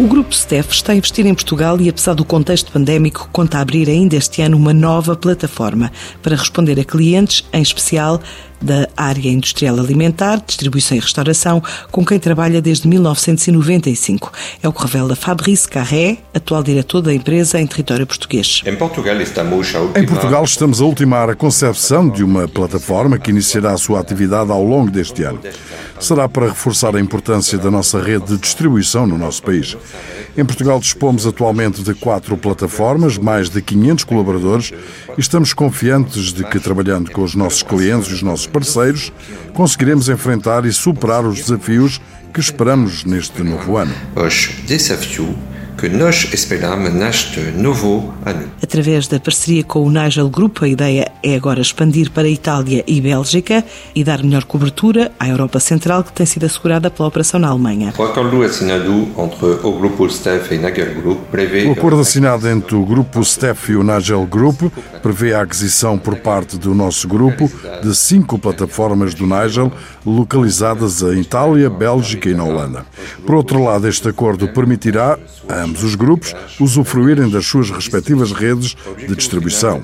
[0.00, 3.60] O Grupo STEF está a investir em Portugal e, apesar do contexto pandémico, conta a
[3.60, 5.90] abrir ainda este ano uma nova plataforma
[6.22, 8.20] para responder a clientes, em especial
[8.60, 14.32] da área industrial alimentar, distribuição e restauração, com quem trabalha desde 1995.
[14.62, 18.62] É o que revela Fabrice Carré, atual diretor da empresa em território português.
[18.66, 20.02] Em Portugal estamos a, ultimar...
[20.02, 24.50] em Portugal estamos a ultimar a concepção de uma plataforma que iniciará a sua atividade
[24.50, 25.40] ao longo deste ano.
[26.00, 29.76] Será para reforçar a importância da nossa rede de distribuição no nosso país.
[30.36, 34.72] Em Portugal dispomos atualmente de quatro plataformas, mais de 500 colaboradores
[35.16, 39.12] e estamos confiantes de que, trabalhando com os nossos clientes e os nossos parceiros,
[39.54, 42.00] conseguiremos enfrentar e superar os desafios
[42.32, 43.94] que esperamos neste novo ano.
[44.14, 45.34] Os desafios
[45.78, 48.48] que nós esperamos neste novo ano.
[48.60, 52.82] Através da parceria com o Nigel Group, a ideia é agora expandir para a Itália
[52.84, 57.38] e Bélgica e dar melhor cobertura à Europa Central, que tem sido assegurada pela operação
[57.38, 57.94] na Alemanha.
[57.96, 61.66] O acordo assinado entre o Grupo STEF e o Nigel Group prevê...
[61.66, 64.62] O acordo assinado entre o Grupo STEF e o Nigel Group
[65.00, 67.48] prevê a aquisição por parte do nosso grupo
[67.80, 69.70] de cinco plataformas do Nigel
[70.04, 72.84] localizadas em Itália, Bélgica e na Holanda.
[73.24, 75.16] Por outro lado, este acordo permitirá
[75.48, 79.82] a ambos os grupos usufruírem das suas respectivas redes de distribuição.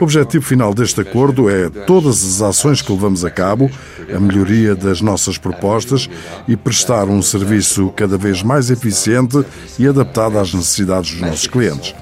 [0.00, 3.70] O objetivo final deste acordo é todas as ações que levamos a cabo,
[4.14, 6.08] a melhoria das nossas propostas
[6.46, 9.44] e prestar um serviço cada vez mais eficiente
[9.78, 11.94] e adaptado às necessidades dos nossos clientes.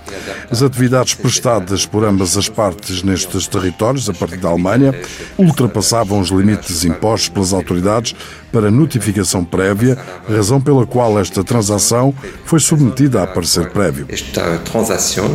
[0.51, 4.95] As atividades prestadas por ambas as partes nestes territórios, a partir da Alemanha,
[5.39, 8.15] ultrapassavam os limites impostos pelas autoridades
[8.53, 12.15] para notificação prévia, razão pela qual esta transação
[12.45, 14.07] foi submetida a parecer prévio.
[14.09, 15.35] Esta transação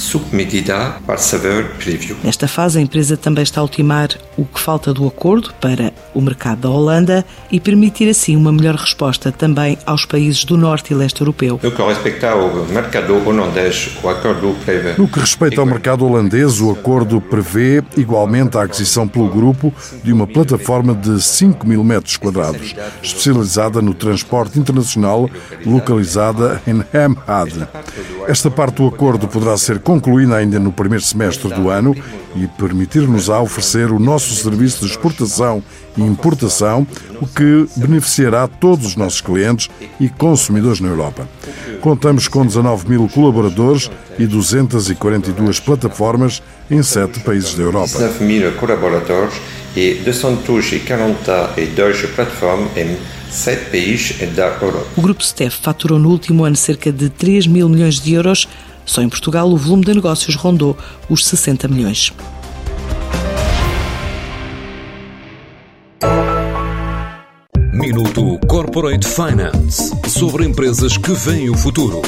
[0.00, 2.16] submetida para saber prévio.
[2.24, 6.20] Nesta fase, a empresa também está a ultimar o que falta do acordo para o
[6.20, 10.96] mercado da Holanda e permitir assim uma melhor resposta também aos países do norte e
[10.96, 11.60] leste europeu.
[11.62, 14.94] No que respeita ao mercado holandês, o acordo prevê.
[14.96, 19.72] No que respeita ao mercado holandês, o acordo prevê igualmente a aquisição pelo grupo
[20.02, 25.28] de uma plataforma de 5 mil metros quadrados, especializada no transporte internacional,
[25.66, 27.68] localizada em Hemhad.
[28.26, 31.96] Esta parte do acordo poderá ser concluída ainda no primeiro semestre do ano
[32.36, 35.60] e permitir-nos a oferecer o nosso serviço de exportação
[35.96, 36.86] e importação,
[37.20, 39.68] o que beneficiará todos os nossos clientes
[39.98, 41.28] e consumidores na Europa.
[41.80, 46.40] Contamos com 19 mil colaboradores e 242 plataformas
[46.70, 47.98] em sete países da Europa.
[47.98, 49.34] 19 mil colaboradores
[49.74, 52.96] e 242 plataformas em
[53.28, 54.86] sete países da Europa.
[54.96, 58.48] O Grupo STEF faturou no último ano cerca de 3 mil milhões de euros
[58.90, 60.76] só em Portugal, o volume de negócios rondou
[61.08, 62.12] os 60 milhões.
[67.72, 72.02] Minuto Corporate Finance sobre empresas que veem o futuro.